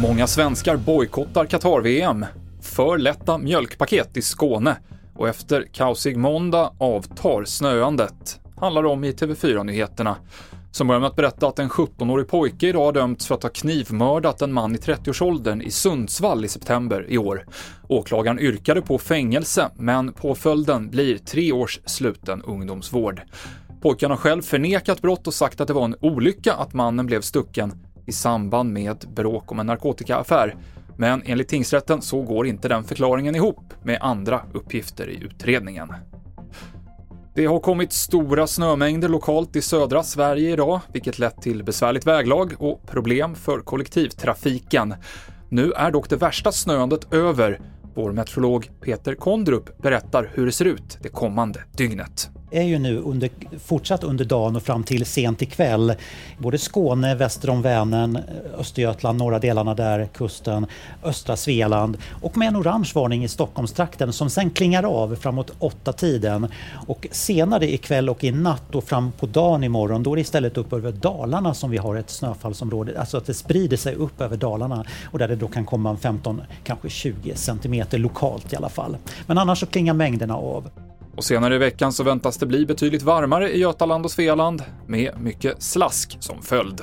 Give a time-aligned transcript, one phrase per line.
[0.00, 2.24] Många svenskar bojkottar Qatar-VM.
[2.60, 4.76] För lätta mjölkpaket i Skåne
[5.14, 10.16] och efter kaosig måndag avtar snöandet, handlar det om i TV4-nyheterna.
[10.70, 14.42] Som börjar med att berätta att en 17-årig pojke idag dömts för att ha knivmördat
[14.42, 17.46] en man i 30-årsåldern i Sundsvall i september i år.
[17.88, 23.22] Åklagaren yrkade på fängelse, men påföljden blir tre års sluten ungdomsvård.
[23.86, 27.20] Pojken har själv förnekat brott och sagt att det var en olycka att mannen blev
[27.20, 27.72] stucken
[28.06, 30.56] i samband med bråk om en narkotikaaffär.
[30.96, 35.92] Men enligt tingsrätten så går inte den förklaringen ihop med andra uppgifter i utredningen.
[37.34, 42.54] Det har kommit stora snömängder lokalt i södra Sverige idag, vilket lett till besvärligt väglag
[42.58, 44.94] och problem för kollektivtrafiken.
[45.48, 47.60] Nu är dock det värsta snöandet över.
[47.94, 52.98] Vår meteorolog Peter Kondrup berättar hur det ser ut det kommande dygnet är ju nu
[52.98, 55.94] under, fortsatt under dagen och fram till sent ikväll.
[56.38, 58.18] Både Skåne, väster om Vänern,
[58.58, 60.66] Östergötland, norra delarna där, kusten,
[61.04, 65.92] östra Svealand och med en orange varning i Stockholmstrakten som sen klingar av framåt åtta
[65.92, 66.48] tiden.
[66.86, 70.56] Och senare ikväll och i natt och fram på dagen imorgon då är det istället
[70.56, 73.00] upp över Dalarna som vi har ett snöfallsområde.
[73.00, 76.42] Alltså att det sprider sig upp över Dalarna och där det då kan komma 15,
[76.64, 78.96] kanske 20 centimeter lokalt i alla fall.
[79.26, 80.70] Men annars så klingar mängderna av.
[81.16, 85.20] Och senare i veckan så väntas det bli betydligt varmare i Götaland och Svealand, med
[85.20, 86.80] mycket slask som följd.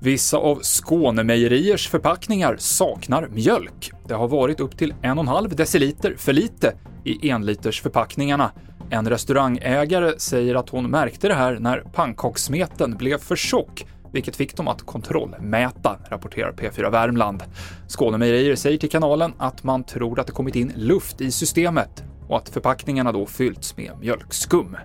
[0.00, 3.90] Vissa av Skånemejeriers förpackningar saknar mjölk.
[4.08, 8.50] Det har varit upp till 1,5 deciliter för lite i enlitersförpackningarna.
[8.90, 14.56] En restaurangägare säger att hon märkte det här när pannkakssmeten blev för tjock vilket fick
[14.56, 17.42] dem att kontrollmäta, rapporterar P4 Värmland.
[17.88, 22.36] Skånemejerier säger till kanalen att man tror att det kommit in luft i systemet och
[22.36, 24.76] att förpackningarna då fyllts med mjölkskum.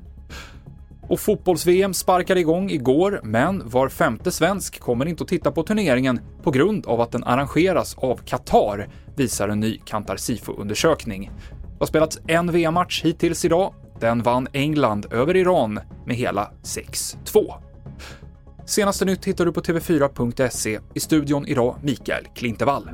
[1.01, 6.19] Och fotbolls-VM sparkade igång igår, men var femte svensk kommer inte att titta på turneringen
[6.43, 11.31] på grund av att den arrangeras av Qatar, visar en ny Kantar Sifo-undersökning.
[11.49, 13.73] Det har spelats en VM-match hittills idag.
[13.99, 17.53] Den vann England över Iran med hela 6-2.
[18.65, 20.79] Senaste nytt hittar du på TV4.se.
[20.93, 22.89] I studion idag Mikael Klintevall.